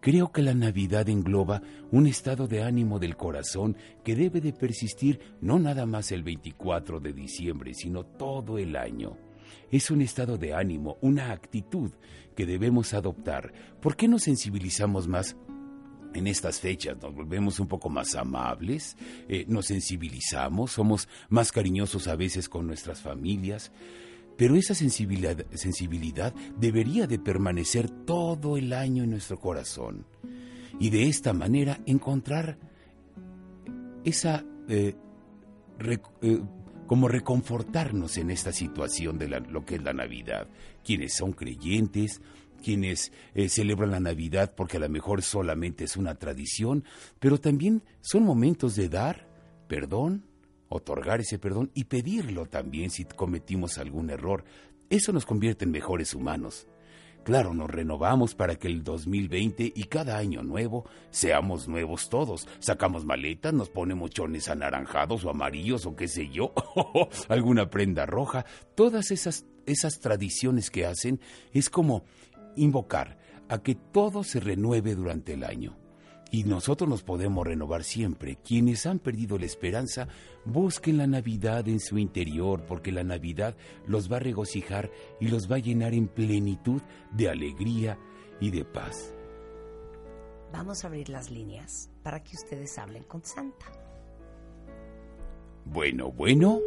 creo 0.00 0.32
que 0.32 0.42
la 0.42 0.52
Navidad 0.54 1.08
engloba 1.08 1.62
un 1.90 2.06
estado 2.08 2.46
de 2.48 2.62
ánimo 2.62 2.98
del 2.98 3.16
corazón 3.16 3.76
que 4.02 4.16
debe 4.16 4.40
de 4.40 4.52
persistir 4.52 5.20
no 5.40 5.58
nada 5.58 5.86
más 5.86 6.10
el 6.12 6.22
24 6.24 6.98
de 7.00 7.12
diciembre, 7.12 7.74
sino 7.74 8.04
todo 8.04 8.58
el 8.58 8.74
año. 8.76 9.16
Es 9.70 9.90
un 9.90 10.00
estado 10.02 10.36
de 10.38 10.54
ánimo, 10.54 10.96
una 11.02 11.30
actitud 11.32 11.92
que 12.34 12.46
debemos 12.46 12.94
adoptar. 12.94 13.52
¿Por 13.80 13.94
qué 13.96 14.08
nos 14.08 14.22
sensibilizamos 14.22 15.06
más 15.06 15.36
en 16.14 16.26
estas 16.26 16.60
fechas 16.60 16.96
nos 17.00 17.14
volvemos 17.14 17.60
un 17.60 17.66
poco 17.68 17.88
más 17.88 18.14
amables, 18.14 18.96
eh, 19.28 19.44
nos 19.48 19.66
sensibilizamos, 19.66 20.72
somos 20.72 21.08
más 21.28 21.52
cariñosos 21.52 22.08
a 22.08 22.16
veces 22.16 22.48
con 22.48 22.66
nuestras 22.66 23.00
familias, 23.00 23.72
pero 24.36 24.56
esa 24.56 24.74
sensibilidad, 24.74 26.34
debería 26.58 27.06
de 27.06 27.18
permanecer 27.18 27.90
todo 27.90 28.56
el 28.56 28.72
año 28.72 29.04
en 29.04 29.10
nuestro 29.10 29.38
corazón 29.38 30.06
y 30.80 30.90
de 30.90 31.08
esta 31.08 31.32
manera 31.32 31.80
encontrar 31.86 32.58
esa 34.04 34.44
eh, 34.68 34.94
eh, 36.22 36.40
como 36.86 37.08
reconfortarnos 37.08 38.16
en 38.18 38.30
esta 38.30 38.52
situación 38.52 39.18
de 39.18 39.28
la- 39.28 39.40
lo 39.40 39.64
que 39.64 39.76
es 39.76 39.82
la 39.82 39.92
Navidad. 39.92 40.48
Quienes 40.84 41.14
son 41.14 41.32
creyentes, 41.32 42.20
quienes 42.62 43.12
eh, 43.34 43.50
celebran 43.50 43.90
la 43.90 44.00
Navidad 44.00 44.54
porque 44.56 44.78
a 44.78 44.80
lo 44.80 44.88
mejor 44.88 45.20
solamente 45.22 45.84
es 45.84 45.96
una 45.98 46.14
tradición, 46.14 46.84
pero 47.18 47.38
también 47.38 47.82
son 48.00 48.22
momentos 48.22 48.74
de 48.76 48.88
dar 48.88 49.32
perdón, 49.72 50.24
otorgar 50.68 51.20
ese 51.20 51.38
perdón 51.38 51.70
y 51.72 51.84
pedirlo 51.84 52.44
también 52.44 52.90
si 52.90 53.06
cometimos 53.06 53.78
algún 53.78 54.10
error. 54.10 54.44
Eso 54.90 55.12
nos 55.12 55.24
convierte 55.24 55.64
en 55.64 55.70
mejores 55.70 56.14
humanos. 56.14 56.66
Claro, 57.24 57.54
nos 57.54 57.70
renovamos 57.70 58.34
para 58.34 58.56
que 58.56 58.66
el 58.68 58.84
2020 58.84 59.72
y 59.74 59.84
cada 59.84 60.18
año 60.18 60.42
nuevo 60.42 60.84
seamos 61.10 61.68
nuevos 61.68 62.10
todos. 62.10 62.48
Sacamos 62.58 63.06
maletas, 63.06 63.54
nos 63.54 63.70
ponemos 63.70 64.10
chones 64.10 64.48
anaranjados 64.48 65.24
o 65.24 65.30
amarillos 65.30 65.86
o 65.86 65.96
qué 65.96 66.08
sé 66.08 66.28
yo, 66.28 66.52
alguna 67.28 67.70
prenda 67.70 68.04
roja. 68.04 68.44
Todas 68.74 69.10
esas, 69.10 69.46
esas 69.66 70.00
tradiciones 70.00 70.68
que 70.68 70.84
hacen 70.84 71.18
es 71.54 71.70
como 71.70 72.04
invocar 72.56 73.18
a 73.48 73.62
que 73.62 73.74
todo 73.74 74.24
se 74.24 74.40
renueve 74.40 74.94
durante 74.94 75.34
el 75.34 75.44
año. 75.44 75.76
Y 76.30 76.44
nosotros 76.44 76.88
nos 76.88 77.02
podemos 77.02 77.46
renovar 77.46 77.84
siempre. 77.84 78.36
Quienes 78.36 78.86
han 78.86 78.98
perdido 78.98 79.38
la 79.38 79.44
esperanza, 79.44 80.08
busquen 80.46 80.96
la 80.96 81.06
Navidad 81.06 81.68
en 81.68 81.78
su 81.78 81.98
interior, 81.98 82.64
porque 82.66 82.90
la 82.90 83.04
Navidad 83.04 83.54
los 83.86 84.10
va 84.10 84.16
a 84.16 84.20
regocijar 84.20 84.90
y 85.20 85.28
los 85.28 85.50
va 85.50 85.56
a 85.56 85.58
llenar 85.58 85.92
en 85.92 86.08
plenitud 86.08 86.80
de 87.10 87.28
alegría 87.28 87.98
y 88.40 88.50
de 88.50 88.64
paz. 88.64 89.14
Vamos 90.52 90.84
a 90.84 90.86
abrir 90.86 91.10
las 91.10 91.30
líneas 91.30 91.90
para 92.02 92.22
que 92.22 92.34
ustedes 92.34 92.78
hablen 92.78 93.04
con 93.04 93.22
Santa. 93.22 93.66
Bueno, 95.66 96.10
bueno. 96.10 96.60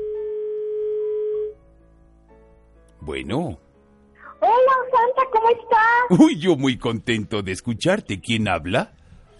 Bueno. 3.01 3.64
¿Cómo 5.45 5.61
estás? 5.61 6.19
Uy, 6.19 6.39
yo 6.39 6.55
muy 6.55 6.77
contento 6.77 7.41
de 7.41 7.51
escucharte. 7.51 8.19
¿Quién 8.19 8.47
habla? 8.47 8.91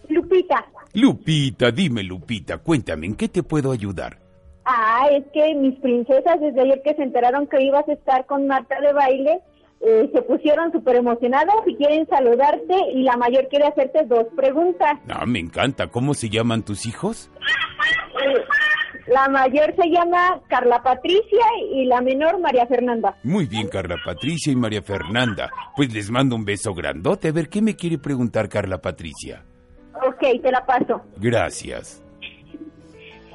Lupita. 0.09 0.65
Lupita, 0.93 1.71
dime 1.71 2.03
Lupita, 2.03 2.59
cuéntame, 2.59 3.07
¿en 3.07 3.15
qué 3.15 3.27
te 3.27 3.43
puedo 3.43 3.71
ayudar? 3.71 4.17
Ah, 4.63 5.07
es 5.11 5.25
que 5.33 5.53
mis 5.55 5.77
princesas 5.79 6.39
desde 6.39 6.61
ayer 6.61 6.81
que 6.83 6.95
se 6.95 7.03
enteraron 7.03 7.47
que 7.47 7.61
ibas 7.61 7.87
a 7.89 7.93
estar 7.93 8.25
con 8.25 8.47
Marta 8.47 8.79
de 8.79 8.93
baile, 8.93 9.41
eh, 9.81 10.09
se 10.13 10.21
pusieron 10.21 10.71
súper 10.71 10.95
emocionadas 10.95 11.55
y 11.67 11.75
quieren 11.75 12.07
saludarte 12.07 12.75
y 12.93 13.03
la 13.03 13.17
mayor 13.17 13.49
quiere 13.49 13.65
hacerte 13.65 14.05
dos 14.05 14.25
preguntas. 14.35 14.97
Ah, 15.09 15.25
me 15.25 15.39
encanta. 15.39 15.87
¿Cómo 15.87 16.13
se 16.13 16.29
llaman 16.29 16.63
tus 16.63 16.85
hijos? 16.85 17.29
La 19.07 19.29
mayor 19.29 19.75
se 19.75 19.89
llama 19.89 20.41
Carla 20.47 20.81
Patricia 20.81 21.45
y 21.71 21.85
la 21.85 22.01
menor 22.01 22.39
María 22.39 22.65
Fernanda. 22.65 23.15
Muy 23.23 23.45
bien, 23.45 23.67
Carla 23.67 23.97
Patricia 24.03 24.51
y 24.51 24.55
María 24.55 24.81
Fernanda. 24.81 25.51
Pues 25.75 25.93
les 25.93 26.09
mando 26.09 26.35
un 26.35 26.43
beso 26.43 26.73
grandote. 26.73 27.27
A 27.27 27.31
ver, 27.31 27.47
¿qué 27.49 27.61
me 27.61 27.75
quiere 27.75 27.99
preguntar 27.99 28.49
Carla 28.49 28.81
Patricia? 28.81 29.43
Ok, 30.07 30.41
te 30.41 30.51
la 30.51 30.65
paso. 30.65 31.03
Gracias. 31.17 32.01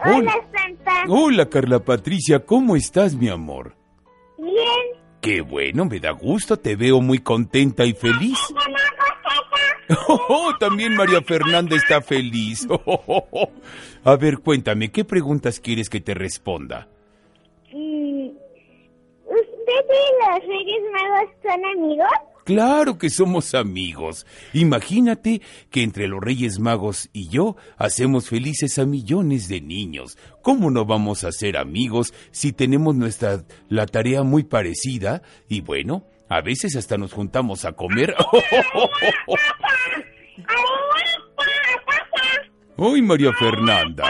Hola, 0.05 0.33
Santa. 0.53 1.05
Hola, 1.09 1.49
Carla 1.49 1.79
Patricia. 1.81 2.41
¿Cómo 2.45 2.75
estás, 2.75 3.15
mi 3.15 3.29
amor? 3.29 3.77
Bien. 4.39 4.55
Qué 5.21 5.43
bueno, 5.43 5.85
me 5.85 6.01
da 6.01 6.13
gusto. 6.13 6.57
Te 6.57 6.75
veo 6.77 7.01
muy 7.01 7.19
contenta 7.19 7.85
y 7.85 7.93
feliz. 7.93 8.39
Oh, 10.09 10.53
también 10.59 10.95
María 10.95 11.21
Fernanda 11.23 11.77
está 11.77 12.01
feliz. 12.01 12.67
A 14.05 14.17
ver, 14.17 14.39
cuéntame, 14.39 14.91
¿qué 14.91 15.05
preguntas 15.05 15.61
quieres 15.61 15.89
que 15.91 16.01
te 16.01 16.15
responda? 16.15 16.89
Mm, 17.73 18.29
¿Usted 19.27 19.85
y 19.89 20.11
los 20.21 20.47
Reyes 20.47 20.83
Magos 20.93 21.35
son 21.43 21.65
amigos? 21.65 22.09
Claro 22.45 22.99
que 22.99 23.11
somos 23.11 23.55
amigos. 23.55 24.27
Imagínate 24.55 25.41
que 25.71 25.83
entre 25.83 26.09
los 26.09 26.21
Reyes 26.21 26.59
Magos 26.59 27.09
y 27.13 27.29
yo 27.29 27.57
hacemos 27.77 28.29
felices 28.29 28.79
a 28.79 28.87
millones 28.87 29.49
de 29.49 29.61
niños. 29.61 30.17
¿Cómo 30.43 30.71
no 30.71 30.85
vamos 30.85 31.23
a 31.23 31.33
ser 31.33 31.57
amigos 31.57 32.13
si 32.33 32.53
tenemos 32.53 32.97
nuestra 32.97 33.45
la 33.69 33.87
tarea 33.87 34.23
muy 34.23 34.43
parecida? 34.43 35.23
Y 35.49 35.61
bueno, 35.61 36.07
a 36.31 36.41
veces 36.41 36.75
hasta 36.77 36.97
nos 36.97 37.13
juntamos 37.13 37.65
a 37.65 37.73
comer. 37.73 38.15
¡Ay, 42.79 43.03
María 43.03 43.33
Fernanda! 43.33 44.07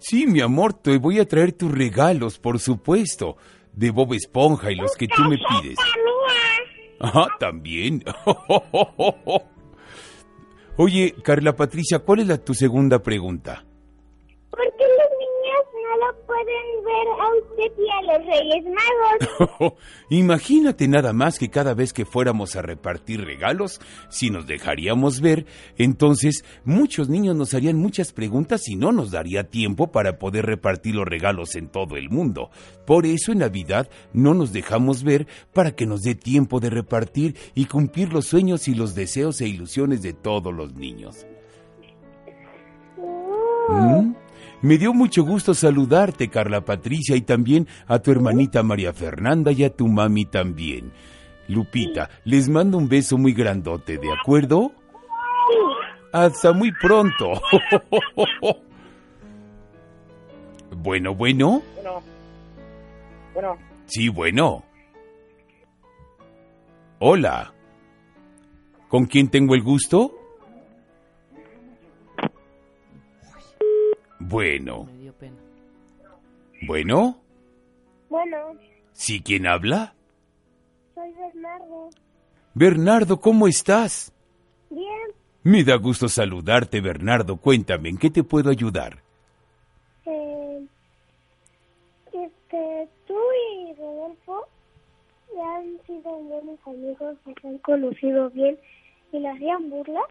Sí, 0.00 0.26
mi 0.26 0.40
amor, 0.40 0.72
te 0.74 0.98
voy 0.98 1.20
a 1.20 1.28
traer 1.28 1.52
tus 1.52 1.70
regalos, 1.70 2.38
por 2.40 2.58
supuesto, 2.58 3.36
de 3.72 3.92
Bob 3.92 4.12
Esponja 4.14 4.72
y 4.72 4.74
los 4.74 4.96
que 4.96 5.06
tú 5.06 5.22
me 5.22 5.38
pides. 5.38 5.78
Ajá, 6.98 7.28
también. 7.38 8.02
Oye, 10.82 11.14
Carla 11.22 11.54
Patricia, 11.54 11.98
¿cuál 11.98 12.20
es 12.20 12.26
la, 12.26 12.38
tu 12.38 12.54
segunda 12.54 13.02
pregunta? 13.02 13.66
¿Por 16.00 16.06
qué 16.06 16.06
los 16.06 16.06
niños 16.06 16.06
no 16.06 16.06
lo 16.06 16.26
pueden 16.26 16.84
ver 16.84 17.06
a 17.18 17.28
usted 17.38 17.72
y 17.78 17.90
a 17.90 18.00
los 18.02 18.26
Reyes 18.26 18.64
Magos? 18.64 19.74
Imagínate 20.10 20.88
nada 20.88 21.12
más 21.12 21.38
que 21.38 21.50
cada 21.50 21.74
vez 21.74 21.92
que 21.92 22.04
fuéramos 22.04 22.56
a 22.56 22.62
repartir 22.62 23.24
regalos, 23.24 23.80
si 24.08 24.30
nos 24.30 24.46
dejaríamos 24.46 25.20
ver, 25.20 25.46
entonces 25.76 26.44
muchos 26.64 27.08
niños 27.08 27.36
nos 27.36 27.54
harían 27.54 27.76
muchas 27.76 28.12
preguntas 28.12 28.68
y 28.68 28.76
no 28.76 28.92
nos 28.92 29.10
daría 29.10 29.44
tiempo 29.44 29.92
para 29.92 30.18
poder 30.18 30.46
repartir 30.46 30.94
los 30.94 31.06
regalos 31.06 31.54
en 31.54 31.68
todo 31.68 31.96
el 31.96 32.10
mundo. 32.10 32.50
Por 32.86 33.06
eso 33.06 33.32
en 33.32 33.38
Navidad 33.38 33.88
no 34.12 34.34
nos 34.34 34.52
dejamos 34.52 35.04
ver 35.04 35.26
para 35.52 35.72
que 35.72 35.86
nos 35.86 36.00
dé 36.02 36.14
tiempo 36.14 36.60
de 36.60 36.70
repartir 36.70 37.36
y 37.54 37.66
cumplir 37.66 38.12
los 38.12 38.26
sueños 38.26 38.68
y 38.68 38.74
los 38.74 38.94
deseos 38.94 39.40
e 39.40 39.48
ilusiones 39.48 40.02
de 40.02 40.12
todos 40.12 40.52
los 40.54 40.74
niños. 40.74 41.26
¿Mm? 43.68 44.14
Me 44.62 44.76
dio 44.76 44.92
mucho 44.92 45.24
gusto 45.24 45.54
saludarte, 45.54 46.28
Carla 46.28 46.64
Patricia, 46.64 47.16
y 47.16 47.22
también 47.22 47.66
a 47.86 47.98
tu 47.98 48.10
hermanita 48.10 48.62
María 48.62 48.92
Fernanda 48.92 49.52
y 49.52 49.64
a 49.64 49.74
tu 49.74 49.88
mami 49.88 50.26
también. 50.26 50.92
Lupita, 51.48 52.10
les 52.24 52.48
mando 52.48 52.76
un 52.76 52.88
beso 52.88 53.16
muy 53.16 53.32
grandote, 53.32 53.96
¿de 53.96 54.12
acuerdo? 54.12 54.72
Hasta 56.12 56.52
muy 56.52 56.72
pronto. 56.72 57.32
bueno, 60.76 61.14
bueno. 61.14 61.62
Bueno. 61.74 62.02
Bueno. 63.32 63.58
Sí, 63.86 64.08
bueno. 64.08 64.64
Hola. 66.98 67.54
¿Con 68.88 69.06
quién 69.06 69.28
tengo 69.28 69.54
el 69.54 69.62
gusto? 69.62 70.19
Bueno. 74.20 74.84
Me 74.84 74.96
dio 74.98 75.12
pena. 75.14 75.36
Bueno. 76.66 77.18
Bueno, 78.08 78.36
¿Sí 78.92 79.20
quién 79.22 79.46
habla? 79.46 79.94
soy 80.94 81.12
Bernardo. 81.12 81.90
Bernardo, 82.54 83.20
¿cómo 83.20 83.46
estás? 83.46 84.12
Bien, 84.68 85.08
Me 85.42 85.64
da 85.64 85.76
gusto 85.76 86.08
saludarte, 86.08 86.80
Bernardo. 86.80 87.36
Cuéntame, 87.38 87.88
¿en 87.88 87.96
qué 87.98 88.10
te 88.10 88.22
puedo 88.24 88.50
ayudar? 88.50 88.98
eh, 90.06 90.66
este, 92.12 92.88
tú 93.06 93.14
y 93.54 93.72
Rodolfo 93.74 94.46
han 95.42 95.78
sido 95.86 96.10
buenos 96.18 96.58
amigos, 96.66 97.16
se 97.24 97.48
han 97.48 97.58
conocido 97.58 98.28
bien 98.30 98.58
y 99.12 99.18
le 99.20 99.28
hacían 99.30 99.70
burlas. 99.70 100.04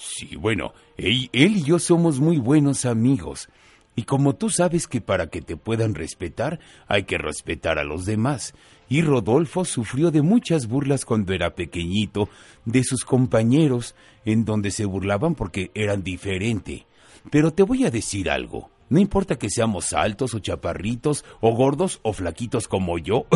Sí, 0.00 0.36
bueno, 0.36 0.72
él, 0.96 1.28
y 1.32 1.62
yo 1.64 1.80
somos 1.80 2.20
muy 2.20 2.38
buenos 2.38 2.84
amigos. 2.84 3.48
Y 3.96 4.04
como 4.04 4.36
tú 4.36 4.48
sabes 4.48 4.86
que 4.86 5.00
para 5.00 5.26
que 5.26 5.42
te 5.42 5.56
puedan 5.56 5.96
respetar 5.96 6.60
hay 6.86 7.02
que 7.02 7.18
respetar 7.18 7.80
a 7.80 7.84
los 7.84 8.04
demás. 8.06 8.54
Y 8.88 9.02
Rodolfo 9.02 9.64
sufrió 9.64 10.12
de 10.12 10.22
muchas 10.22 10.68
burlas 10.68 11.04
cuando 11.04 11.32
era 11.32 11.56
pequeñito, 11.56 12.28
de 12.64 12.84
sus 12.84 13.04
compañeros, 13.04 13.96
en 14.24 14.44
donde 14.44 14.70
se 14.70 14.84
burlaban 14.84 15.34
porque 15.34 15.72
eran 15.74 16.04
diferente. 16.04 16.86
Pero 17.32 17.52
te 17.52 17.64
voy 17.64 17.84
a 17.84 17.90
decir 17.90 18.30
algo. 18.30 18.70
No 18.90 19.00
importa 19.00 19.36
que 19.36 19.50
seamos 19.50 19.92
altos 19.92 20.32
o 20.32 20.38
chaparritos, 20.38 21.24
o 21.40 21.50
gordos 21.54 21.98
o 22.02 22.12
flaquitos 22.12 22.68
como 22.68 22.98
yo. 22.98 23.26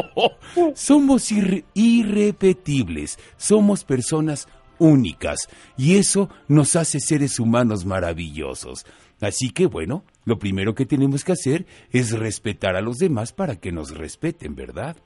Somos 0.74 1.30
irre- 1.32 1.64
irrepetibles. 1.74 3.18
Somos 3.36 3.84
personas 3.84 4.48
únicas. 4.78 5.48
Y 5.76 5.96
eso 5.96 6.28
nos 6.48 6.76
hace 6.76 7.00
seres 7.00 7.38
humanos 7.38 7.84
maravillosos. 7.84 8.86
Así 9.20 9.50
que 9.50 9.66
bueno, 9.66 10.04
lo 10.24 10.38
primero 10.38 10.74
que 10.74 10.86
tenemos 10.86 11.24
que 11.24 11.32
hacer 11.32 11.66
es 11.90 12.12
respetar 12.12 12.76
a 12.76 12.80
los 12.80 12.98
demás 12.98 13.32
para 13.32 13.56
que 13.56 13.72
nos 13.72 13.96
respeten, 13.96 14.54
¿verdad? 14.54 14.96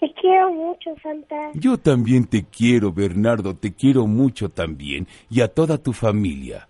Te 0.00 0.12
quiero 0.20 0.52
mucho, 0.52 0.90
Santa. 1.02 1.52
Yo 1.54 1.78
también 1.78 2.26
te 2.26 2.44
quiero, 2.44 2.92
Bernardo, 2.92 3.56
te 3.56 3.72
quiero 3.74 4.06
mucho 4.06 4.48
también, 4.48 5.06
y 5.30 5.40
a 5.40 5.48
toda 5.48 5.78
tu 5.78 5.92
familia. 5.92 6.68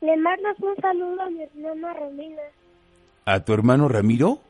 Le 0.00 0.16
mandas 0.16 0.58
un 0.60 0.74
saludo 0.76 1.22
a 1.22 1.30
mi 1.30 1.42
hermana 1.42 1.94
Romina. 1.94 2.42
¿A 3.24 3.40
tu 3.40 3.52
hermano 3.52 3.88
Ramiro? 3.88 4.40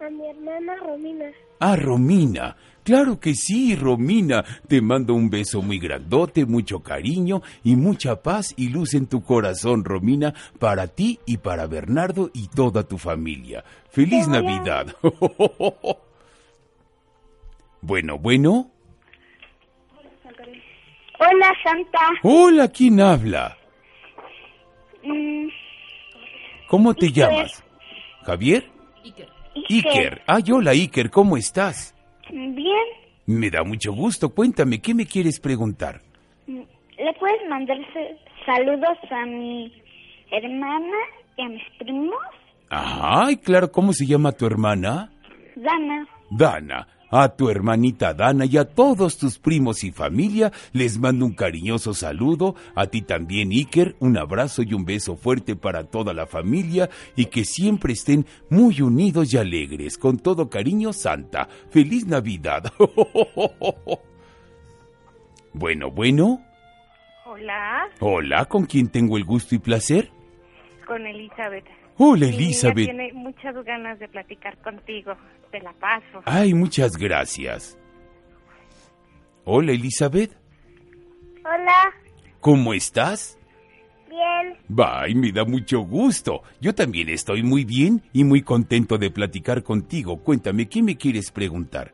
A 0.00 0.08
mi 0.10 0.26
hermana 0.28 0.76
Romina. 0.76 1.30
Ah, 1.58 1.76
Romina. 1.76 2.56
Claro 2.82 3.20
que 3.20 3.34
sí, 3.34 3.76
Romina. 3.76 4.44
Te 4.66 4.80
mando 4.80 5.14
un 5.14 5.28
beso 5.30 5.60
muy 5.62 5.78
grandote, 5.78 6.46
mucho 6.46 6.80
cariño 6.80 7.42
y 7.62 7.76
mucha 7.76 8.22
paz 8.22 8.54
y 8.56 8.68
luz 8.68 8.94
en 8.94 9.06
tu 9.06 9.22
corazón, 9.22 9.84
Romina, 9.84 10.32
para 10.58 10.86
ti 10.88 11.20
y 11.26 11.36
para 11.38 11.66
Bernardo 11.66 12.30
y 12.32 12.48
toda 12.48 12.82
tu 12.88 12.98
familia. 12.98 13.62
¡Feliz 13.90 14.24
Te 14.24 14.30
voy 14.30 14.36
a- 14.38 14.40
Navidad! 14.42 14.96
bueno, 17.82 18.18
bueno. 18.18 18.70
Hola, 21.18 21.52
Santa. 21.62 21.98
Hola, 22.22 22.68
¿quién 22.68 23.00
habla? 23.00 23.56
Mm, 25.04 25.48
¿Cómo 26.68 26.94
te 26.94 27.06
Iker. 27.06 27.28
llamas? 27.30 27.62
¿Javier? 28.24 28.70
Iker. 29.04 29.28
Iker. 29.68 30.22
Ay, 30.26 30.44
hola, 30.52 30.70
Iker, 30.70 31.10
¿cómo 31.10 31.36
estás? 31.36 31.94
Bien. 32.32 32.84
Me 33.26 33.50
da 33.50 33.62
mucho 33.62 33.92
gusto. 33.92 34.30
Cuéntame, 34.34 34.80
¿qué 34.80 34.94
me 34.94 35.06
quieres 35.06 35.38
preguntar? 35.40 36.00
¿Le 36.46 37.12
puedes 37.18 37.48
mandar 37.48 37.76
sa- 37.92 38.44
saludos 38.54 38.98
a 39.10 39.24
mi 39.26 39.72
hermana 40.30 40.96
y 41.36 41.42
a 41.42 41.48
mis 41.48 41.62
primos? 41.78 42.18
Ay, 42.70 43.36
claro, 43.38 43.70
¿cómo 43.72 43.92
se 43.92 44.06
llama 44.06 44.32
tu 44.32 44.46
hermana? 44.46 45.10
Dana. 45.56 46.06
Dana. 46.30 46.86
A 47.10 47.28
tu 47.30 47.50
hermanita 47.50 48.14
Dana 48.14 48.44
y 48.44 48.56
a 48.56 48.64
todos 48.64 49.18
tus 49.18 49.38
primos 49.38 49.82
y 49.82 49.90
familia 49.90 50.52
les 50.72 50.98
mando 50.98 51.26
un 51.26 51.34
cariñoso 51.34 51.92
saludo. 51.92 52.54
A 52.74 52.86
ti 52.86 53.02
también, 53.02 53.50
Iker, 53.50 53.96
un 53.98 54.16
abrazo 54.16 54.62
y 54.62 54.74
un 54.74 54.84
beso 54.84 55.16
fuerte 55.16 55.56
para 55.56 55.84
toda 55.84 56.14
la 56.14 56.26
familia 56.26 56.88
y 57.16 57.26
que 57.26 57.44
siempre 57.44 57.94
estén 57.94 58.26
muy 58.48 58.80
unidos 58.80 59.34
y 59.34 59.38
alegres. 59.38 59.98
Con 59.98 60.18
todo 60.18 60.48
cariño, 60.48 60.92
Santa. 60.92 61.48
¡Feliz 61.70 62.06
Navidad! 62.06 62.72
bueno, 65.52 65.90
bueno. 65.90 66.40
Hola, 67.26 67.88
Hola, 68.00 68.44
¿con 68.46 68.66
quién 68.66 68.88
tengo 68.88 69.16
el 69.16 69.24
gusto 69.24 69.54
y 69.54 69.58
placer? 69.58 70.10
con 70.86 71.06
Elizabeth. 71.06 71.64
Hola, 72.02 72.26
Elizabeth. 72.28 72.86
tiene 72.86 73.12
muchas 73.12 73.54
ganas 73.62 73.98
de 73.98 74.08
platicar 74.08 74.56
contigo. 74.62 75.12
Te 75.50 75.60
la 75.60 75.72
paso. 75.74 76.22
Ay, 76.24 76.54
muchas 76.54 76.96
gracias. 76.96 77.78
Hola, 79.44 79.72
Elizabeth. 79.72 80.34
Hola. 81.44 81.92
¿Cómo 82.40 82.72
estás? 82.72 83.38
Bien. 84.08 84.56
Bye, 84.68 85.14
me 85.14 85.30
da 85.30 85.44
mucho 85.44 85.80
gusto. 85.80 86.42
Yo 86.58 86.74
también 86.74 87.10
estoy 87.10 87.42
muy 87.42 87.66
bien 87.66 88.02
y 88.14 88.24
muy 88.24 88.40
contento 88.40 88.96
de 88.96 89.10
platicar 89.10 89.62
contigo. 89.62 90.22
Cuéntame, 90.22 90.70
¿qué 90.70 90.82
me 90.82 90.96
quieres 90.96 91.30
preguntar? 91.30 91.92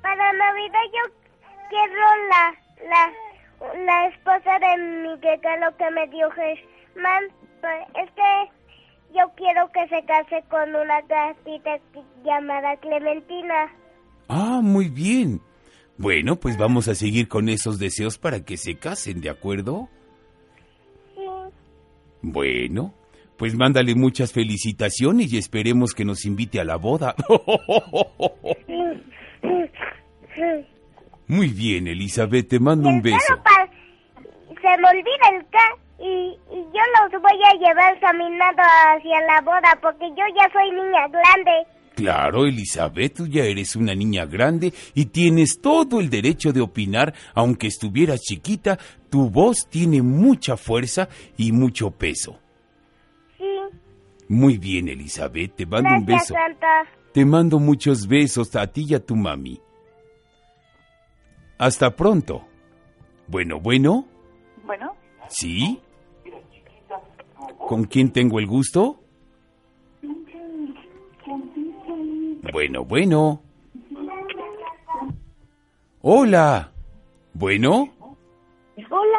Para 0.00 0.32
Navidad 0.32 0.80
yo 0.94 1.14
quiero 1.68 2.06
la, 2.30 2.54
la, 2.88 3.84
la 3.84 4.06
esposa 4.08 4.58
de 4.58 4.82
mi 5.02 5.14
regalo 5.20 5.76
que 5.76 5.90
me 5.90 6.06
dio 6.08 6.30
Germán. 6.30 7.24
Pues, 7.60 7.86
Es 8.02 8.10
que 8.12 8.59
yo 9.14 9.30
quiero 9.36 9.70
que 9.72 9.86
se 9.88 10.04
case 10.04 10.42
con 10.48 10.68
una 10.74 11.00
gatita 11.02 11.78
llamada 12.24 12.76
Clementina. 12.76 13.72
Ah, 14.28 14.60
muy 14.62 14.88
bien. 14.88 15.40
Bueno, 15.98 16.36
pues 16.36 16.56
vamos 16.56 16.88
a 16.88 16.94
seguir 16.94 17.28
con 17.28 17.48
esos 17.48 17.78
deseos 17.78 18.18
para 18.18 18.44
que 18.44 18.56
se 18.56 18.76
casen, 18.76 19.20
¿de 19.20 19.30
acuerdo? 19.30 19.88
Sí. 21.14 21.20
Bueno, 22.22 22.94
pues 23.36 23.54
mándale 23.54 23.94
muchas 23.94 24.32
felicitaciones 24.32 25.32
y 25.32 25.38
esperemos 25.38 25.94
que 25.94 26.04
nos 26.04 26.24
invite 26.24 26.60
a 26.60 26.64
la 26.64 26.76
boda. 26.76 27.14
Muy 31.26 31.48
bien, 31.48 31.86
Elizabeth, 31.86 32.48
te 32.48 32.58
mando 32.60 32.88
un 32.88 33.02
beso. 33.02 33.34
Se 34.48 34.76
me 34.78 34.88
olvida 34.88 35.28
el 35.32 35.46
ca 35.48 35.76
y, 36.00 36.38
y 36.50 36.56
yo 36.72 36.82
los 37.10 37.22
voy 37.22 37.38
a 37.44 37.54
llevar 37.58 37.98
caminando 38.00 38.62
hacia 38.62 39.20
la 39.26 39.40
boda 39.42 39.78
porque 39.82 40.08
yo 40.10 40.24
ya 40.34 40.48
soy 40.52 40.70
niña 40.70 41.06
grande. 41.08 41.66
Claro, 41.94 42.46
Elizabeth, 42.46 43.14
tú 43.16 43.26
ya 43.26 43.44
eres 43.44 43.76
una 43.76 43.94
niña 43.94 44.24
grande 44.24 44.72
y 44.94 45.06
tienes 45.06 45.60
todo 45.60 46.00
el 46.00 46.08
derecho 46.08 46.52
de 46.52 46.62
opinar, 46.62 47.12
aunque 47.34 47.66
estuvieras 47.66 48.20
chiquita, 48.20 48.78
tu 49.10 49.28
voz 49.28 49.68
tiene 49.68 50.00
mucha 50.00 50.56
fuerza 50.56 51.08
y 51.36 51.52
mucho 51.52 51.90
peso. 51.90 52.38
Sí. 53.36 53.44
Muy 54.28 54.56
bien, 54.56 54.88
Elizabeth, 54.88 55.56
te 55.56 55.66
mando 55.66 55.90
un 55.90 56.06
Gracias, 56.06 56.30
beso. 56.30 56.34
Santa. 56.34 56.86
Te 57.12 57.24
mando 57.26 57.58
muchos 57.58 58.06
besos 58.06 58.54
a 58.56 58.66
ti 58.68 58.86
y 58.88 58.94
a 58.94 59.04
tu 59.04 59.16
mami. 59.16 59.60
Hasta 61.58 61.94
pronto. 61.94 62.46
Bueno, 63.26 63.60
bueno, 63.60 64.06
Bueno, 64.64 64.94
¿sí? 65.28 65.80
¿Con 67.68 67.84
quién 67.84 68.10
tengo 68.12 68.38
el 68.38 68.46
gusto? 68.46 69.00
Bueno, 72.52 72.84
bueno. 72.84 73.42
Hola. 76.02 76.72
Bueno, 77.32 77.88
Hola, 78.90 79.18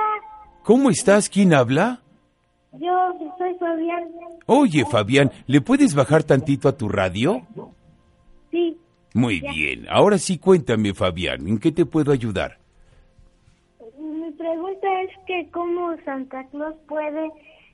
¿cómo 0.63 0.89
estás? 0.89 1.29
¿Quién 1.29 1.53
habla? 1.53 2.01
yo 2.73 3.13
soy 3.37 3.55
Fabián. 3.57 4.03
Oye, 4.47 4.85
Fabián, 4.85 5.31
¿le 5.47 5.61
puedes 5.61 5.95
bajar 5.95 6.23
tantito 6.23 6.67
a 6.67 6.75
tu 6.77 6.89
radio? 6.89 7.41
Sí. 8.51 8.77
Muy 9.13 9.39
bien. 9.39 9.87
Ahora 9.89 10.17
sí 10.17 10.37
cuéntame, 10.37 10.93
Fabián, 10.93 11.47
¿en 11.47 11.57
qué 11.57 11.71
te 11.71 11.85
puedo 11.85 12.11
ayudar? 12.11 12.57
Mi 13.97 14.31
pregunta 14.31 14.87
es 15.03 15.11
que 15.25 15.49
cómo 15.51 15.95
Santa 16.03 16.45
Claus 16.49 16.75
puede 16.87 17.31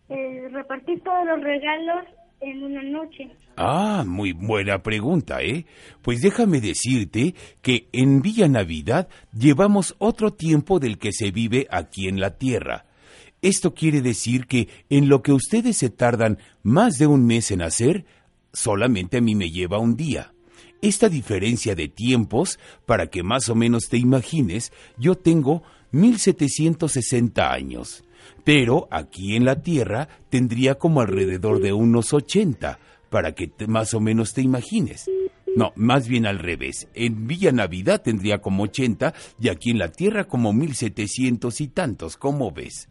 eh, 0.10 0.48
repartir 0.52 1.02
todos 1.04 1.26
los 1.26 1.42
regalos 1.42 2.06
en 2.40 2.64
una 2.64 2.84
noche. 2.84 3.30
Ah, 3.56 4.04
muy 4.06 4.34
buena 4.34 4.84
pregunta, 4.84 5.42
¿eh? 5.42 5.66
Pues 6.02 6.22
déjame 6.22 6.62
decirte 6.62 7.34
que 7.62 7.88
en 7.92 8.22
Villa 8.22 8.48
Navidad 8.48 9.08
llevamos 9.34 9.96
otro 9.98 10.34
tiempo 10.34 10.80
del 10.80 10.98
que 11.00 11.12
se 11.12 11.32
vive 11.32 11.68
aquí 11.72 12.08
en 12.08 12.20
la 12.20 12.38
Tierra. 12.38 12.86
Esto 13.42 13.74
quiere 13.74 14.02
decir 14.02 14.48
que 14.48 14.68
en 14.90 15.10
lo 15.10 15.22
que 15.22 15.32
ustedes 15.32 15.78
se 15.78 15.90
tardan 15.90 16.38
más 16.64 16.98
de 16.98 17.08
un 17.08 17.26
mes 17.26 17.52
en 17.52 17.62
hacer, 17.62 18.06
solamente 18.54 19.18
a 19.18 19.22
mí 19.22 19.36
me 19.36 19.50
lleva 19.50 19.80
un 19.80 19.96
día. 19.96 20.34
Esta 20.82 21.10
diferencia 21.10 21.74
de 21.76 21.88
tiempos, 21.88 22.60
para 22.86 23.08
que 23.08 23.24
más 23.24 23.50
o 23.50 23.56
menos 23.56 23.90
te 23.90 23.98
imagines, 23.98 24.72
yo 24.98 25.16
tengo 25.16 25.64
1760 25.92 27.52
años, 27.52 28.04
pero 28.44 28.88
aquí 28.92 29.36
en 29.36 29.46
la 29.46 29.62
Tierra 29.62 30.08
tendría 30.30 30.76
como 30.76 31.02
alrededor 31.02 31.60
de 31.62 31.74
unos 31.74 32.14
80, 32.14 32.80
para 33.10 33.34
que 33.34 33.48
te- 33.48 33.68
más 33.68 33.94
o 33.94 34.00
menos 34.00 34.34
te 34.34 34.42
imagines. 34.42 35.10
No, 35.56 35.72
más 35.76 36.08
bien 36.08 36.26
al 36.26 36.40
revés. 36.40 36.88
En 36.94 37.26
Villa 37.26 37.52
Navidad 37.52 38.02
tendría 38.04 38.40
como 38.40 38.64
80 38.64 39.14
y 39.40 39.50
aquí 39.50 39.72
en 39.72 39.80
la 39.80 39.92
Tierra 39.92 40.26
como 40.26 40.54
1700 40.54 41.62
y 41.62 41.68
tantos, 41.70 42.16
¿cómo 42.18 42.52
ves? 42.52 42.90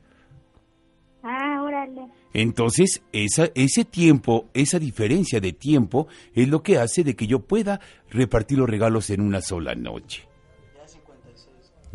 Ah, 1.22 1.62
órale. 1.62 2.02
Entonces, 2.32 3.02
esa, 3.12 3.48
ese 3.54 3.84
tiempo, 3.84 4.48
esa 4.54 4.78
diferencia 4.78 5.40
de 5.40 5.52
tiempo 5.52 6.06
es 6.34 6.48
lo 6.48 6.62
que 6.62 6.78
hace 6.78 7.02
de 7.04 7.16
que 7.16 7.26
yo 7.26 7.40
pueda 7.40 7.80
repartir 8.10 8.58
los 8.58 8.68
regalos 8.68 9.10
en 9.10 9.20
una 9.20 9.40
sola 9.40 9.74
noche. 9.74 10.25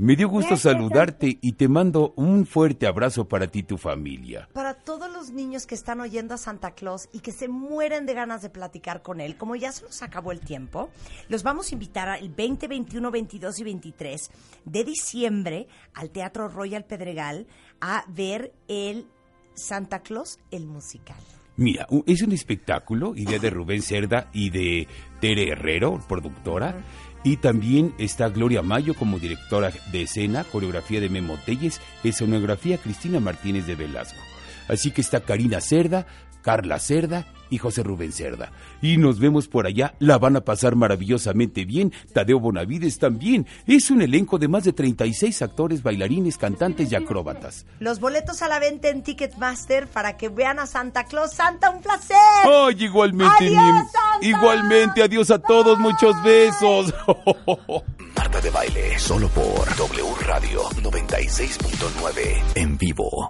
Me 0.02 0.16
dio 0.16 0.30
gusto 0.30 0.56
Gracias, 0.56 0.74
saludarte 0.74 1.38
y 1.42 1.52
te 1.52 1.68
mando 1.68 2.12
un 2.16 2.48
fuerte 2.48 2.88
abrazo 2.88 3.28
para 3.28 3.46
ti 3.46 3.60
y 3.60 3.64
tu 3.64 3.78
familia. 3.78 4.50
Para 4.52 4.74
todos 4.74 5.12
los 5.12 5.30
niños 5.30 5.68
que 5.68 5.76
están 5.76 6.02
oyendo 6.02 6.34
a 6.34 6.38
Santa 6.40 6.72
Claus 6.72 7.08
y 7.14 7.20
que 7.20 7.32
se 7.32 7.48
mueren 7.48 8.08
de 8.08 8.16
ganas 8.16 8.42
de 8.42 8.50
platicar 8.50 9.04
con 9.04 9.22
él, 9.22 9.38
como 9.38 9.56
ya 9.56 9.72
se 9.72 9.84
nos 9.84 10.02
acabó 10.02 10.32
el 10.32 10.40
tiempo, 10.40 10.90
los 11.30 11.44
vamos 11.44 11.70
a 11.70 11.76
invitar 11.76 12.10
al 12.10 12.30
20, 12.30 12.68
21, 12.68 13.12
22 13.12 13.60
y 13.60 13.64
23 13.64 14.32
de 14.66 14.84
diciembre 14.84 15.68
al 15.94 16.10
Teatro 16.10 16.48
Royal 16.48 16.84
Pedregal 16.84 17.46
a 17.80 18.04
ver 18.08 18.54
el 18.68 19.06
Santa 19.54 20.00
Claus, 20.00 20.40
el 20.50 20.66
musical. 20.66 21.22
Mira, 21.58 21.86
es 22.08 22.24
un 22.24 22.32
espectáculo, 22.32 23.14
idea 23.16 23.38
de 23.38 23.52
Rubén 23.52 23.84
Cerda 23.84 24.32
y 24.34 24.50
de 24.50 24.88
Tere 25.20 25.50
Herrero, 25.50 26.00
productora. 26.08 26.76
Y 27.24 27.38
también 27.38 27.94
está 27.98 28.30
Gloria 28.30 28.62
Mayo 28.62 28.96
como 28.96 29.20
directora 29.20 29.72
de 29.92 30.04
escena, 30.04 30.44
coreografía 30.44 31.00
de 31.00 31.10
Memo 31.10 31.38
Telles, 31.46 31.80
escenografía 32.04 32.78
Cristina 32.78 33.20
Martínez 33.20 33.68
de 33.68 33.76
Velasco. 33.76 34.20
Así 34.68 34.92
que 34.92 35.02
está 35.02 35.22
Karina 35.22 35.62
Cerda, 35.62 36.08
Carla 36.42 36.80
Cerda 36.80 37.28
y 37.52 37.60
José 37.60 37.84
Rubén 37.84 38.12
Cerda. 38.12 38.52
Y 38.82 38.98
nos 38.98 39.20
vemos 39.20 39.48
por 39.48 39.68
allá, 39.68 39.94
la 40.00 40.18
van 40.18 40.36
a 40.38 40.42
pasar 40.42 40.76
maravillosamente 40.76 41.66
bien. 41.66 41.94
Tadeo 42.14 42.40
Bonavides 42.40 42.98
también. 42.98 43.46
Es 43.68 43.92
un 43.92 44.02
elenco 44.02 44.40
de 44.40 44.48
más 44.48 44.64
de 44.64 44.74
36 44.74 45.42
actores, 45.44 45.84
bailarines, 45.84 46.40
cantantes 46.40 46.92
y 46.92 46.96
acróbatas. 46.96 47.68
Los 47.80 48.00
boletos 48.00 48.42
a 48.42 48.48
la 48.48 48.58
venta 48.58 48.88
en 48.90 49.04
Ticketmaster 49.04 49.88
para 49.88 50.18
que 50.18 50.30
vean 50.30 50.58
a 50.58 50.66
Santa 50.66 51.04
Claus. 51.04 51.34
Santa, 51.34 51.70
un 51.70 51.82
placer. 51.82 52.18
Ay, 52.46 52.76
igualmente, 52.86 53.46
Adiós, 53.48 53.92
Santa. 53.92 54.26
igualmente, 54.26 55.04
adiós 55.04 55.30
a 55.30 55.40
todos, 55.40 55.78
muchos 55.78 56.16
besos. 56.24 56.94
Marta 58.16 58.40
de 58.42 58.50
Baile, 58.50 58.98
solo 59.00 59.28
por 59.30 59.76
W 59.76 60.14
Radio 60.26 60.64
96.9 60.82 62.42
en 62.56 62.78
vivo. 62.78 63.30